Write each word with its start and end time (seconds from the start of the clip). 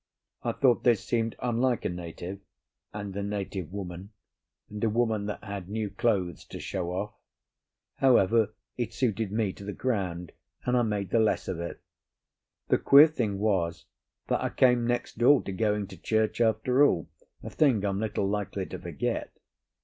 I 0.41 0.53
thought 0.53 0.83
this 0.83 1.03
seemed 1.03 1.35
unlike 1.43 1.85
a 1.85 1.89
native, 1.89 2.39
and 2.91 3.15
a 3.15 3.21
native 3.21 3.71
woman, 3.71 4.09
and 4.67 4.83
a 4.83 4.89
woman 4.89 5.27
that 5.27 5.43
had 5.43 5.69
new 5.69 5.91
clothes 5.91 6.43
to 6.45 6.59
show 6.59 6.89
off; 6.91 7.13
however, 7.97 8.55
it 8.77 8.95
suited 8.95 9.31
me 9.31 9.53
to 9.53 9.63
the 9.63 9.73
ground, 9.73 10.31
and 10.65 10.75
I 10.75 10.81
made 10.81 11.11
the 11.11 11.19
less 11.19 11.47
of 11.47 11.59
it. 11.59 11.81
The 12.69 12.79
queer 12.79 13.05
thing 13.09 13.37
was 13.37 13.85
that 14.25 14.41
I 14.41 14.49
came 14.49 14.87
next 14.87 15.19
door 15.19 15.43
to 15.43 15.51
going 15.51 15.85
to 15.89 15.97
church 16.01 16.41
after 16.41 16.83
all, 16.83 17.07
a 17.43 17.51
thing 17.51 17.85
I'm 17.85 17.99
little 17.99 18.27
likely 18.27 18.65
to 18.65 18.79
forget. 18.79 19.31